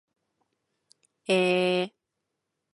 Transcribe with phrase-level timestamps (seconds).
[1.27, 1.91] えー